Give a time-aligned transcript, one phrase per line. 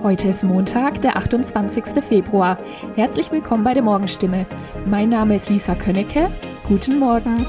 [0.00, 2.02] Heute ist Montag, der 28.
[2.02, 2.58] Februar.
[2.96, 4.46] Herzlich willkommen bei der Morgenstimme.
[4.86, 6.30] Mein Name ist Lisa Könnecke.
[6.66, 7.46] Guten Morgen.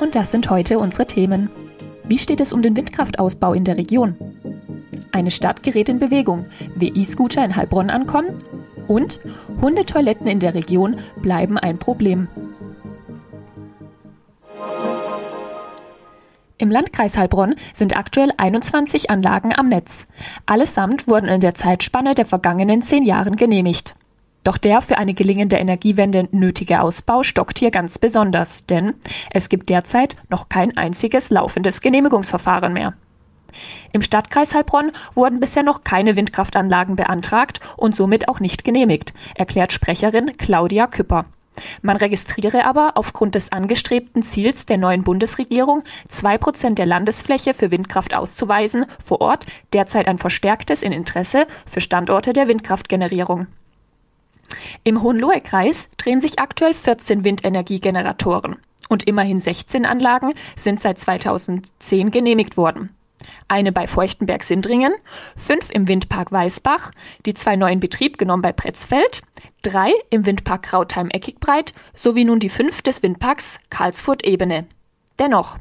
[0.00, 1.48] Und das sind heute unsere Themen.
[2.04, 4.16] Wie steht es um den Windkraftausbau in der Region?
[5.12, 8.42] Eine Stadt gerät in Bewegung, wie E-Scooter in Heilbronn ankommen
[8.88, 9.20] und
[9.62, 12.26] Hundetoiletten in der Region bleiben ein Problem.
[16.60, 20.08] Im Landkreis Heilbronn sind aktuell 21 Anlagen am Netz.
[20.44, 23.94] Allesamt wurden in der Zeitspanne der vergangenen zehn Jahren genehmigt.
[24.42, 28.94] Doch der für eine gelingende Energiewende nötige Ausbau stockt hier ganz besonders, denn
[29.30, 32.94] es gibt derzeit noch kein einziges laufendes Genehmigungsverfahren mehr.
[33.92, 39.72] Im Stadtkreis Heilbronn wurden bisher noch keine Windkraftanlagen beantragt und somit auch nicht genehmigt, erklärt
[39.72, 41.24] Sprecherin Claudia Küpper.
[41.82, 47.70] Man registriere aber aufgrund des angestrebten Ziels der neuen Bundesregierung, zwei Prozent der Landesfläche für
[47.70, 53.46] Windkraft auszuweisen, vor Ort derzeit ein verstärktes Interesse für Standorte der Windkraftgenerierung.
[54.84, 58.56] Im Hohenlohe-Kreis drehen sich aktuell 14 Windenergiegeneratoren
[58.88, 62.90] und immerhin 16 Anlagen sind seit 2010 genehmigt worden.
[63.48, 64.92] Eine bei Feuchtenberg-Sindringen,
[65.36, 66.92] fünf im Windpark Weißbach,
[67.26, 69.22] die zwei neuen Betrieb genommen bei Pretzfeld,
[69.62, 74.66] drei im Windpark Krautheim-Eckigbreit sowie nun die fünf des Windparks Karlsfurt-Ebene.
[75.18, 75.58] Dennoch,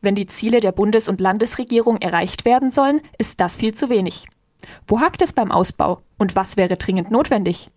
[0.00, 4.26] wenn die Ziele der Bundes- und Landesregierung erreicht werden sollen, ist das viel zu wenig.
[4.86, 7.70] Wo hakt es beim Ausbau und was wäre dringend notwendig?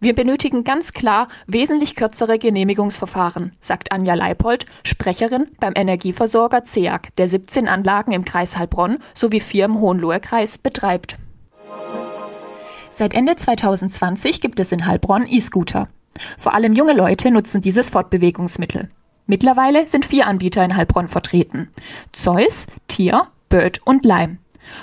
[0.00, 7.28] Wir benötigen ganz klar wesentlich kürzere Genehmigungsverfahren, sagt Anja Leipold, Sprecherin beim Energieversorger CEAG, der
[7.28, 11.18] 17 Anlagen im Kreis Heilbronn sowie vier im Hohenloher-Kreis betreibt.
[12.90, 15.88] Seit Ende 2020 gibt es in Heilbronn E-Scooter.
[16.38, 18.88] Vor allem junge Leute nutzen dieses Fortbewegungsmittel.
[19.26, 21.70] Mittlerweile sind vier Anbieter in Heilbronn vertreten.
[22.12, 24.38] Zeus, Tier, Bird und Lime.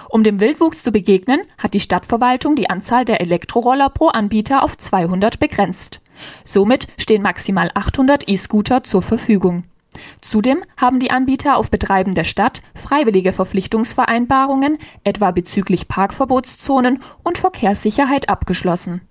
[0.09, 4.77] Um dem Wildwuchs zu begegnen, hat die Stadtverwaltung die Anzahl der Elektroroller pro Anbieter auf
[4.77, 6.01] 200 begrenzt.
[6.45, 9.63] Somit stehen maximal 800 E-Scooter zur Verfügung.
[10.21, 18.29] Zudem haben die Anbieter auf Betreiben der Stadt freiwillige Verpflichtungsvereinbarungen, etwa bezüglich Parkverbotszonen und Verkehrssicherheit
[18.29, 19.01] abgeschlossen.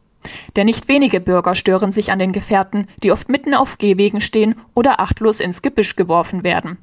[0.57, 4.55] Denn nicht wenige Bürger stören sich an den Gefährten, die oft mitten auf Gehwegen stehen
[4.75, 6.79] oder achtlos ins Gebüsch geworfen werden.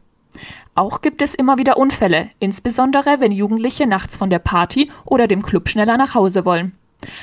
[0.76, 5.42] Auch gibt es immer wieder Unfälle, insbesondere wenn Jugendliche nachts von der Party oder dem
[5.42, 6.78] Club schneller nach Hause wollen.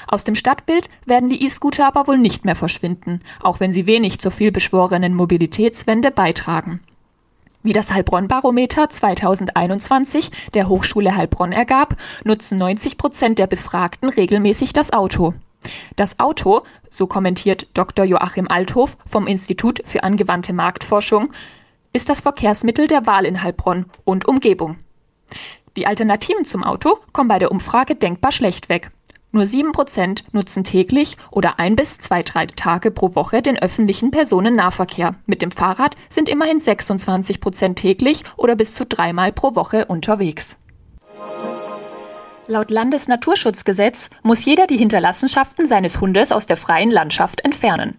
[0.06, 4.20] Aus dem Stadtbild werden die E-Scooter aber wohl nicht mehr verschwinden, auch wenn sie wenig
[4.20, 6.80] zur vielbeschworenen Mobilitätswende beitragen.
[7.62, 14.92] Wie das Heilbronn-Barometer 2021 der Hochschule Heilbronn ergab, nutzen 90 Prozent der Befragten regelmäßig das
[14.92, 15.32] Auto.
[15.96, 18.04] Das Auto, so kommentiert Dr.
[18.04, 21.32] Joachim Althof vom Institut für angewandte Marktforschung,
[21.94, 24.76] ist das Verkehrsmittel der Wahl in Heilbronn und Umgebung.
[25.76, 28.90] Die Alternativen zum Auto kommen bei der Umfrage denkbar schlecht weg.
[29.32, 34.12] Nur sieben Prozent nutzen täglich oder ein bis zwei, drei Tage pro Woche den öffentlichen
[34.12, 35.16] Personennahverkehr.
[35.26, 40.56] Mit dem Fahrrad sind immerhin 26 Prozent täglich oder bis zu dreimal pro Woche unterwegs.
[42.46, 47.98] Laut Landesnaturschutzgesetz muss jeder die Hinterlassenschaften seines Hundes aus der freien Landschaft entfernen.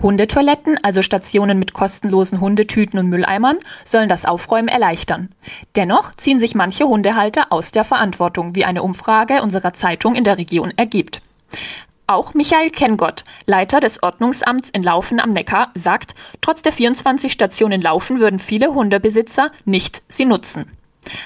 [0.00, 5.30] Hundetoiletten, also Stationen mit kostenlosen Hundetüten und Mülleimern, sollen das Aufräumen erleichtern.
[5.76, 10.38] Dennoch ziehen sich manche Hundehalter aus der Verantwortung, wie eine Umfrage unserer Zeitung in der
[10.38, 11.20] Region ergibt.
[12.06, 17.80] Auch Michael Kengott, Leiter des Ordnungsamts in Laufen am Neckar, sagt, trotz der 24 Stationen
[17.80, 20.70] Laufen würden viele Hundebesitzer nicht sie nutzen.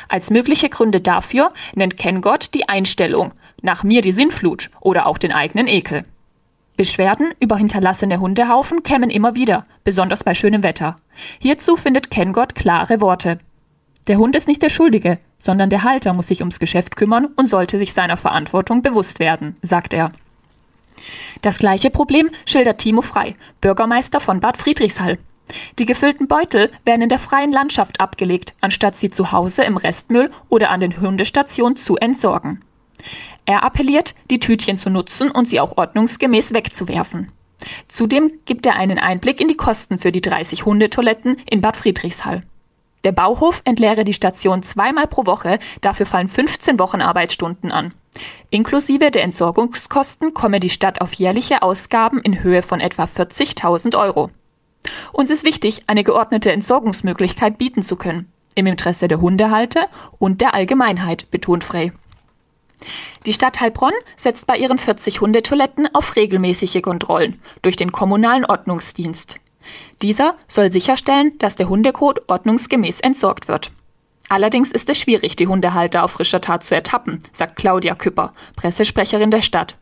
[0.08, 3.32] Als mögliche Gründe dafür nennt Kengott die Einstellung,
[3.62, 6.02] nach mir die Sinnflut oder auch den eigenen Ekel.
[6.76, 10.96] Beschwerden über hinterlassene Hundehaufen kämen immer wieder, besonders bei schönem Wetter.
[11.38, 13.38] Hierzu findet Kengott klare Worte.
[14.08, 17.48] Der Hund ist nicht der Schuldige, sondern der Halter muss sich ums Geschäft kümmern und
[17.48, 20.10] sollte sich seiner Verantwortung bewusst werden, sagt er.
[21.42, 25.18] Das gleiche Problem schildert Timo Frei, Bürgermeister von Bad Friedrichshall.
[25.78, 30.30] Die gefüllten Beutel werden in der freien Landschaft abgelegt, anstatt sie zu Hause im Restmüll
[30.48, 32.62] oder an den Hundestationen zu entsorgen.
[33.46, 37.32] Er appelliert, die Tütchen zu nutzen und sie auch ordnungsgemäß wegzuwerfen.
[37.88, 42.42] Zudem gibt er einen Einblick in die Kosten für die 30 Hundetoiletten in Bad Friedrichshall.
[43.04, 47.94] Der Bauhof entleere die Station zweimal pro Woche, dafür fallen 15 Wochenarbeitsstunden an.
[48.50, 54.30] Inklusive der Entsorgungskosten komme die Stadt auf jährliche Ausgaben in Höhe von etwa 40.000 Euro.
[55.12, 58.32] Uns ist wichtig, eine geordnete Entsorgungsmöglichkeit bieten zu können.
[58.56, 59.88] Im Interesse der Hundehalter
[60.18, 61.92] und der Allgemeinheit, betont Frey.
[63.24, 69.38] Die Stadt Heilbronn setzt bei ihren 40 Hundetoiletten auf regelmäßige Kontrollen durch den kommunalen Ordnungsdienst.
[70.02, 73.72] Dieser soll sicherstellen, dass der Hundekot ordnungsgemäß entsorgt wird.
[74.28, 79.30] Allerdings ist es schwierig, die Hundehalter auf frischer Tat zu ertappen, sagt Claudia Küpper, Pressesprecherin
[79.30, 79.76] der Stadt.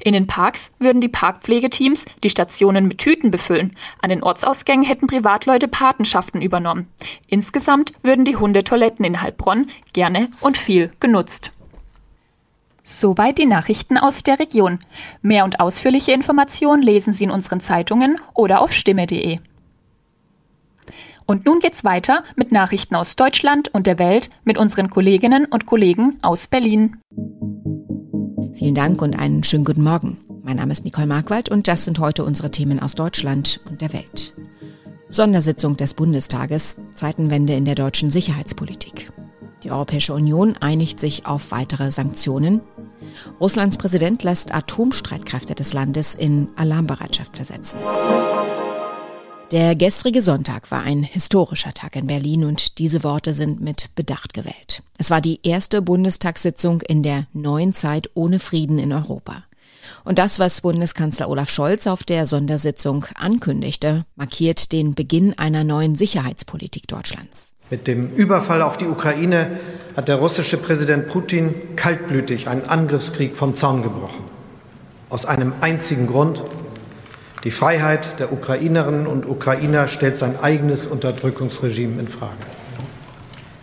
[0.00, 3.76] In den Parks würden die Parkpflegeteams die Stationen mit Tüten befüllen.
[4.02, 6.88] An den Ortsausgängen hätten Privatleute Patenschaften übernommen.
[7.28, 11.52] Insgesamt würden die Hundetoiletten in Heilbronn gerne und viel genutzt.
[12.82, 14.78] Soweit die Nachrichten aus der Region.
[15.22, 19.38] Mehr und ausführliche Informationen lesen Sie in unseren Zeitungen oder auf stimme.de.
[21.26, 25.64] Und nun geht's weiter mit Nachrichten aus Deutschland und der Welt mit unseren Kolleginnen und
[25.64, 26.96] Kollegen aus Berlin.
[28.52, 30.18] Vielen Dank und einen schönen guten Morgen.
[30.42, 33.92] Mein Name ist Nicole Markwald und das sind heute unsere Themen aus Deutschland und der
[33.92, 34.34] Welt.
[35.08, 39.09] Sondersitzung des Bundestages, Zeitenwende in der deutschen Sicherheitspolitik.
[39.62, 42.60] Die Europäische Union einigt sich auf weitere Sanktionen.
[43.40, 47.78] Russlands Präsident lässt Atomstreitkräfte des Landes in Alarmbereitschaft versetzen.
[49.50, 54.32] Der gestrige Sonntag war ein historischer Tag in Berlin und diese Worte sind mit Bedacht
[54.32, 54.84] gewählt.
[54.96, 59.44] Es war die erste Bundestagssitzung in der neuen Zeit ohne Frieden in Europa.
[60.04, 65.96] Und das, was Bundeskanzler Olaf Scholz auf der Sondersitzung ankündigte, markiert den Beginn einer neuen
[65.96, 67.49] Sicherheitspolitik Deutschlands.
[67.70, 69.58] Mit dem Überfall auf die Ukraine
[69.96, 74.24] hat der russische Präsident Putin kaltblütig einen Angriffskrieg vom Zaun gebrochen.
[75.08, 76.42] Aus einem einzigen Grund,
[77.44, 82.34] die Freiheit der Ukrainerinnen und Ukrainer stellt sein eigenes Unterdrückungsregime in Frage.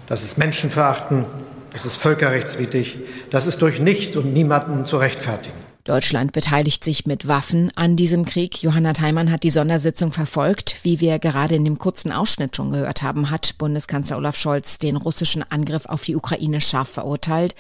[0.07, 1.25] Das ist Menschenverachten,
[1.73, 2.99] das ist völkerrechtswidrig,
[3.29, 5.66] das ist durch nichts und niemanden zu rechtfertigen.
[5.87, 8.61] Deutschland beteiligt sich mit Waffen an diesem Krieg.
[8.61, 10.75] Johanna Theimann hat die Sondersitzung verfolgt.
[10.83, 14.97] Wie wir gerade in dem kurzen Ausschnitt schon gehört haben, hat Bundeskanzler Olaf Scholz den
[14.97, 17.55] russischen Angriff auf die Ukraine scharf verurteilt.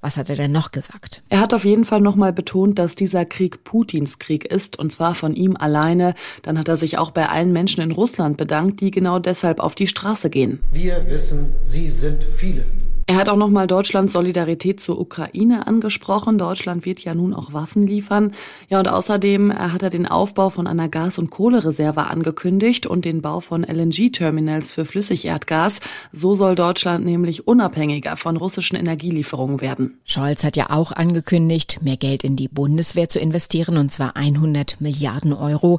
[0.00, 1.22] Was hat er denn noch gesagt?
[1.28, 5.14] Er hat auf jeden Fall nochmal betont, dass dieser Krieg Putins Krieg ist und zwar
[5.14, 6.14] von ihm alleine.
[6.40, 9.74] Dann hat er sich auch bei allen Menschen in Russland bedankt, die genau deshalb auf
[9.74, 10.60] die Straße gehen.
[10.72, 12.64] Wir wissen, Sie sind viele.
[13.08, 16.38] Er hat auch nochmal Deutschlands Solidarität zur Ukraine angesprochen.
[16.38, 18.32] Deutschland wird ja nun auch Waffen liefern.
[18.68, 23.22] Ja, und außerdem hat er den Aufbau von einer Gas- und Kohlereserve angekündigt und den
[23.22, 25.78] Bau von LNG-Terminals für Flüssigerdgas.
[26.12, 30.00] So soll Deutschland nämlich unabhängiger von russischen Energielieferungen werden.
[30.04, 34.80] Scholz hat ja auch angekündigt, mehr Geld in die Bundeswehr zu investieren, und zwar 100
[34.80, 35.78] Milliarden Euro.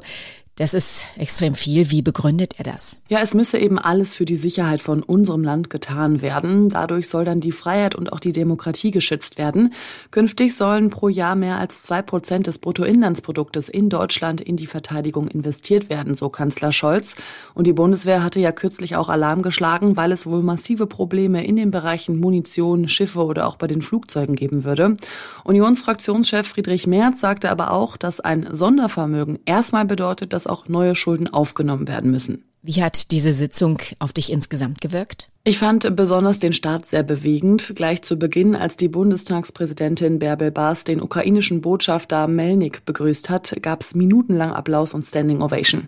[0.58, 1.92] Das ist extrem viel.
[1.92, 3.00] Wie begründet er das?
[3.08, 6.68] Ja, es müsse eben alles für die Sicherheit von unserem Land getan werden.
[6.68, 9.72] Dadurch soll dann die Freiheit und auch die Demokratie geschützt werden.
[10.10, 15.28] Künftig sollen pro Jahr mehr als zwei Prozent des Bruttoinlandsproduktes in Deutschland in die Verteidigung
[15.28, 17.14] investiert werden, so Kanzler Scholz.
[17.54, 21.54] Und die Bundeswehr hatte ja kürzlich auch Alarm geschlagen, weil es wohl massive Probleme in
[21.54, 24.96] den Bereichen Munition, Schiffe oder auch bei den Flugzeugen geben würde.
[25.44, 31.28] Unionsfraktionschef Friedrich Merz sagte aber auch, dass ein Sondervermögen erstmal bedeutet, dass auch neue Schulden
[31.28, 32.44] aufgenommen werden müssen.
[32.62, 35.30] Wie hat diese Sitzung auf dich insgesamt gewirkt?
[35.44, 37.72] Ich fand besonders den Start sehr bewegend.
[37.76, 43.82] Gleich zu Beginn, als die Bundestagspräsidentin Bärbel Baas den ukrainischen Botschafter Melnik begrüßt hat, gab
[43.82, 45.86] es minutenlang Applaus und Standing Ovation.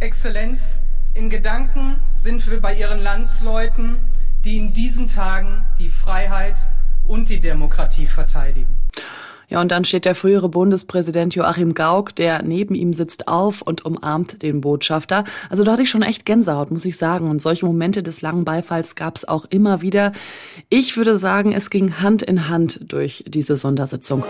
[0.00, 0.80] Exzellenz,
[1.14, 3.96] in Gedanken sind wir bei Ihren Landsleuten,
[4.44, 6.56] die in diesen Tagen die Freiheit
[7.06, 8.78] und die Demokratie verteidigen.
[9.52, 13.84] Ja, und dann steht der frühere Bundespräsident Joachim Gauck, der neben ihm sitzt, auf und
[13.84, 15.24] umarmt den Botschafter.
[15.50, 17.28] Also da hatte ich schon echt Gänsehaut, muss ich sagen.
[17.28, 20.12] Und solche Momente des langen Beifalls gab es auch immer wieder.
[20.70, 24.24] Ich würde sagen, es ging Hand in Hand durch diese Sondersitzung.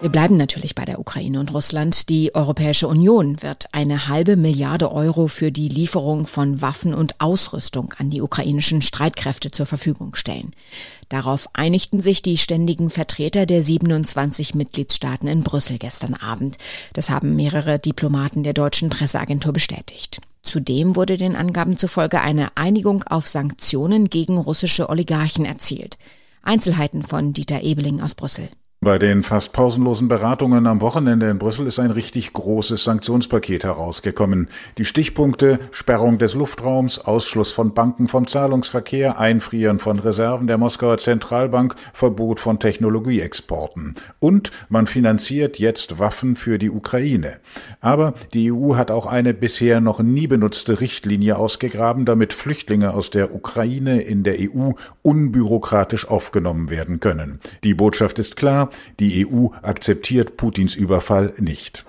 [0.00, 2.08] Wir bleiben natürlich bei der Ukraine und Russland.
[2.08, 7.92] Die Europäische Union wird eine halbe Milliarde Euro für die Lieferung von Waffen und Ausrüstung
[7.98, 10.52] an die ukrainischen Streitkräfte zur Verfügung stellen.
[11.10, 16.56] Darauf einigten sich die ständigen Vertreter der 27 Mitgliedstaaten in Brüssel gestern Abend.
[16.94, 20.22] Das haben mehrere Diplomaten der deutschen Presseagentur bestätigt.
[20.42, 25.98] Zudem wurde den Angaben zufolge eine Einigung auf Sanktionen gegen russische Oligarchen erzielt.
[26.42, 28.48] Einzelheiten von Dieter Ebeling aus Brüssel.
[28.82, 34.48] Bei den fast pausenlosen Beratungen am Wochenende in Brüssel ist ein richtig großes Sanktionspaket herausgekommen.
[34.78, 40.96] Die Stichpunkte Sperrung des Luftraums, Ausschluss von Banken vom Zahlungsverkehr, Einfrieren von Reserven der Moskauer
[40.96, 43.96] Zentralbank, Verbot von Technologieexporten.
[44.18, 47.36] Und man finanziert jetzt Waffen für die Ukraine.
[47.82, 53.10] Aber die EU hat auch eine bisher noch nie benutzte Richtlinie ausgegraben, damit Flüchtlinge aus
[53.10, 54.70] der Ukraine in der EU
[55.02, 57.40] unbürokratisch aufgenommen werden können.
[57.62, 61.84] Die Botschaft ist klar, die EU akzeptiert Putins Überfall nicht.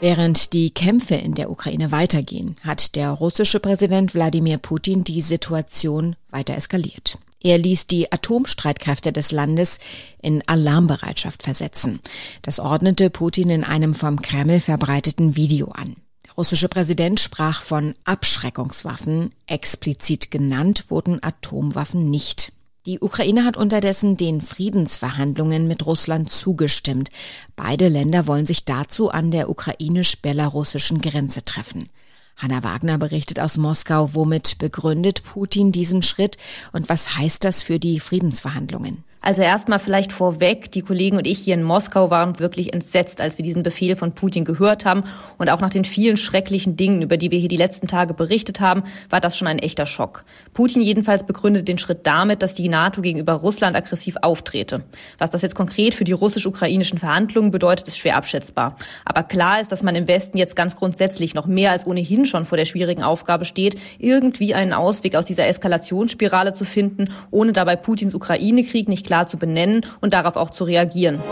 [0.00, 6.16] Während die Kämpfe in der Ukraine weitergehen, hat der russische Präsident Wladimir Putin die Situation
[6.30, 7.18] weiter eskaliert.
[7.42, 9.78] Er ließ die Atomstreitkräfte des Landes
[10.20, 12.00] in Alarmbereitschaft versetzen.
[12.42, 15.96] Das ordnete Putin in einem vom Kreml verbreiteten Video an.
[16.36, 19.30] russische Präsident sprach von Abschreckungswaffen.
[19.46, 22.52] Explizit genannt wurden Atomwaffen nicht.
[22.86, 27.10] Die Ukraine hat unterdessen den Friedensverhandlungen mit Russland zugestimmt.
[27.56, 31.88] Beide Länder wollen sich dazu an der ukrainisch-belarussischen Grenze treffen.
[32.36, 36.36] Hanna Wagner berichtet aus Moskau, womit begründet Putin diesen Schritt
[36.72, 39.02] und was heißt das für die Friedensverhandlungen?
[39.26, 43.38] Also erstmal vielleicht vorweg, die Kollegen und ich hier in Moskau waren wirklich entsetzt, als
[43.38, 45.02] wir diesen Befehl von Putin gehört haben.
[45.36, 48.60] Und auch nach den vielen schrecklichen Dingen, über die wir hier die letzten Tage berichtet
[48.60, 50.24] haben, war das schon ein echter Schock.
[50.54, 54.84] Putin jedenfalls begründet den Schritt damit, dass die NATO gegenüber Russland aggressiv auftrete.
[55.18, 58.76] Was das jetzt konkret für die russisch-ukrainischen Verhandlungen bedeutet, ist schwer abschätzbar.
[59.04, 62.46] Aber klar ist, dass man im Westen jetzt ganz grundsätzlich noch mehr als ohnehin schon
[62.46, 67.74] vor der schwierigen Aufgabe steht, irgendwie einen Ausweg aus dieser Eskalationsspirale zu finden, ohne dabei
[67.74, 71.22] Putins Ukraine-Krieg nicht klar klar zu benennen und darauf auch zu reagieren.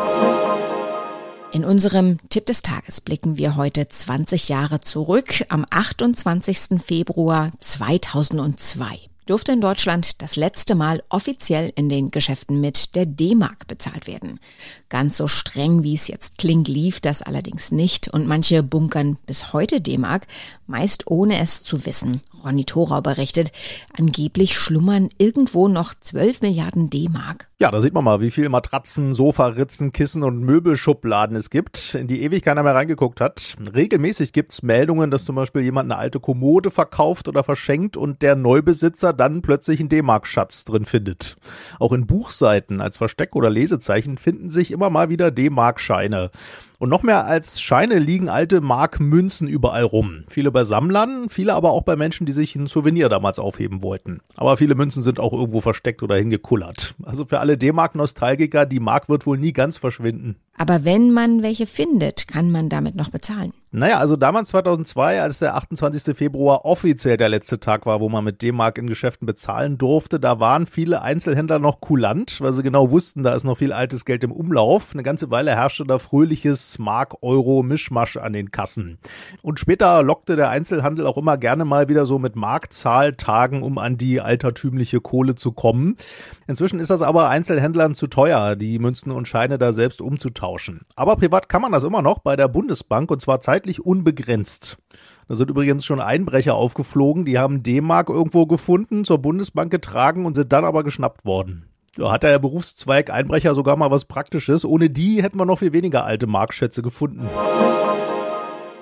[1.53, 6.83] In unserem Tipp des Tages blicken wir heute 20 Jahre zurück am 28.
[6.83, 13.67] Februar 2002 durfte in Deutschland das letzte Mal offiziell in den Geschäften mit der D-Mark
[13.67, 14.39] bezahlt werden.
[14.89, 19.53] Ganz so streng, wie es jetzt klingt, lief das allerdings nicht und manche bunkern bis
[19.53, 20.27] heute D-Mark,
[20.67, 22.21] meist ohne es zu wissen.
[22.45, 23.53] Ronny Thorau berichtet,
[23.97, 27.49] angeblich schlummern irgendwo noch 12 Milliarden D-Mark.
[27.61, 32.09] Ja, da sieht man mal, wie viel Matratzen, Sofaritzen, Kissen und Möbelschubladen es gibt, in
[32.09, 33.55] die ewig keiner mehr reingeguckt hat.
[33.73, 38.35] Regelmäßig gibt's Meldungen, dass zum Beispiel jemand eine alte Kommode verkauft oder verschenkt und der
[38.35, 41.37] Neubesitzer dann plötzlich einen D-Mark-Schatz drin findet.
[41.79, 46.33] Auch in Buchseiten als Versteck- oder Lesezeichen finden sich immer mal wieder D-Mark-Scheine.
[46.79, 50.25] Und noch mehr als Scheine liegen alte Markmünzen überall rum.
[50.29, 54.21] Viele bei Sammlern, viele aber auch bei Menschen, die sich ein Souvenir damals aufheben wollten.
[54.37, 56.95] Aber viele Münzen sind auch irgendwo versteckt oder hingekullert.
[57.03, 60.37] Also für alle D-Mark-Nostalgiker, die Mark wird wohl nie ganz verschwinden.
[60.57, 63.53] Aber wenn man welche findet, kann man damit noch bezahlen.
[63.77, 66.17] Naja, also damals 2002, als der 28.
[66.17, 70.39] Februar offiziell der letzte Tag war, wo man mit D-Mark in Geschäften bezahlen durfte, da
[70.39, 74.23] waren viele Einzelhändler noch kulant, weil sie genau wussten, da ist noch viel altes Geld
[74.23, 74.93] im Umlauf.
[74.93, 78.99] Eine ganze Weile herrschte da fröhliches Mark-Euro-Mischmasch an den Kassen.
[79.43, 83.99] Und später lockte der Einzelhandel auch immer gerne mal wieder so mit Markzahltagen, um an
[83.99, 85.97] die altertümliche Kohle zu kommen.
[86.47, 90.83] Inzwischen ist das aber Einzelhändlern zu teuer, die Münzen und Scheine da selbst umzutauschen.
[90.95, 94.77] Aber privat kann man das immer noch bei der Bundesbank und zwar zeitlich zeitlich unbegrenzt.
[95.27, 100.35] Da sind übrigens schon Einbrecher aufgeflogen, die haben D-Mark irgendwo gefunden, zur Bundesbank getragen und
[100.35, 101.65] sind dann aber geschnappt worden.
[101.97, 104.65] Da hat der Berufszweig Einbrecher sogar mal was Praktisches.
[104.65, 107.27] Ohne die hätten wir noch viel weniger alte Markschätze gefunden.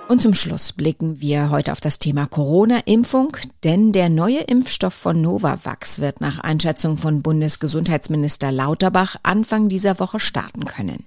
[0.09, 5.21] Und zum Schluss blicken wir heute auf das Thema Corona-Impfung, denn der neue Impfstoff von
[5.21, 11.05] Novavax wird nach Einschätzung von Bundesgesundheitsminister Lauterbach Anfang dieser Woche starten können.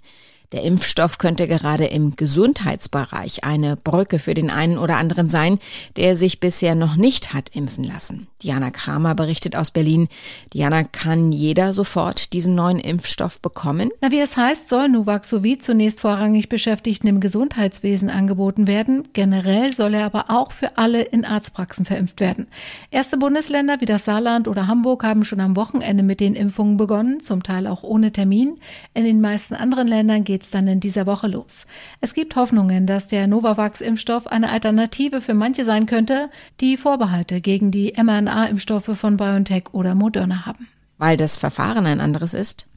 [0.53, 5.59] Der Impfstoff könnte gerade im Gesundheitsbereich eine Brücke für den einen oder anderen sein,
[5.97, 8.29] der sich bisher noch nicht hat impfen lassen.
[8.43, 10.09] Diana Kramer berichtet aus Berlin.
[10.53, 13.91] Diana, kann jeder sofort diesen neuen Impfstoff bekommen?
[14.01, 19.09] Na, wie es heißt, soll Nuvaxovid zunächst vorrangig Beschäftigten im Gesundheitswesen angeboten werden.
[19.15, 22.47] Generell soll er aber auch für alle in Arztpraxen verimpft werden.
[22.91, 27.23] Erste Bundesländer wie das Saarland oder Hamburg haben schon am Wochenende mit den Impfungen begonnen,
[27.23, 28.59] zum Teil auch ohne Termin.
[28.93, 31.65] In den meisten anderen Ländern geht geht's dann in dieser Woche los.
[32.03, 36.29] Es gibt Hoffnungen, dass der Novavax-Impfstoff eine Alternative für manche sein könnte,
[36.61, 40.69] die Vorbehalte gegen die mRNA-Impfstoffe von BioNTech oder Moderna haben.
[40.99, 42.69] Weil das Verfahren ein anderes ist?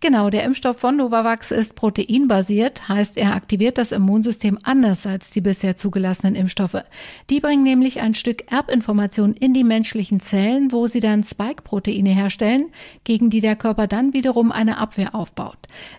[0.00, 5.40] Genau, der Impfstoff von Novavax ist proteinbasiert, heißt er aktiviert das Immunsystem anders als die
[5.40, 6.84] bisher zugelassenen Impfstoffe.
[7.30, 12.66] Die bringen nämlich ein Stück Erbinformation in die menschlichen Zellen, wo sie dann Spike-Proteine herstellen,
[13.02, 15.58] gegen die der Körper dann wiederum eine Abwehr aufbaut.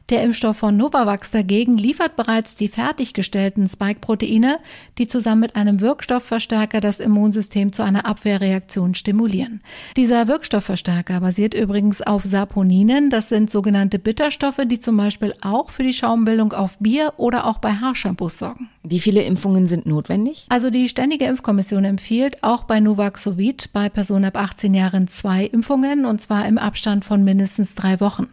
[0.09, 4.59] Der Impfstoff von Novavax dagegen liefert bereits die fertiggestellten Spike-Proteine,
[4.97, 9.59] die zusammen mit einem Wirkstoffverstärker das Immunsystem zu einer Abwehrreaktion stimulieren.
[9.97, 15.71] Dieser Wirkstoffverstärker basiert übrigens auf Saponinen, das sind sogenannte sogenannte Bitterstoffe, die zum Beispiel auch
[15.71, 18.69] für die Schaumbildung auf Bier oder auch bei Haarshampoos sorgen.
[18.83, 20.45] Wie viele Impfungen sind notwendig?
[20.47, 26.05] Also die Ständige Impfkommission empfiehlt auch bei Nuvaxovid bei Personen ab 18 Jahren zwei Impfungen
[26.05, 28.27] und zwar im Abstand von mindestens drei Wochen.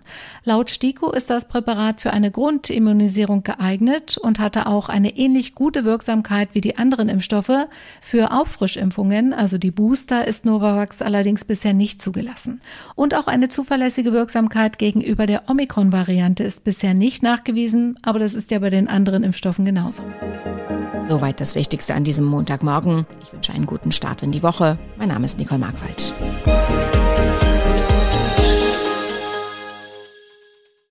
[0.44, 5.84] Laut STIKO ist das Präparat für eine Grundimmunisierung geeignet und hatte auch eine ähnlich gute
[5.84, 7.66] Wirksamkeit wie die anderen Impfstoffe.
[8.00, 12.60] Für Auffrischimpfungen, also die Booster, ist Novavax allerdings bisher nicht zugelassen.
[12.94, 18.52] Und auch eine zuverlässige Wirksamkeit gegenüber der Omikron-Variante ist bisher nicht nachgewiesen, aber das ist
[18.52, 20.04] ja bei den anderen Impfstoffen genauso.
[21.08, 23.06] Soweit das Wichtigste an diesem Montagmorgen.
[23.22, 24.78] Ich wünsche einen guten Start in die Woche.
[24.96, 26.14] Mein Name ist Nicole Markwald.